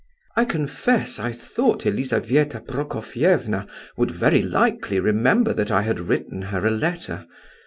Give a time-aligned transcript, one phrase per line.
[0.35, 3.67] "I confess, I thought Elizabetha Prokofievna
[3.97, 7.27] would very likely remember that I had written her a letter.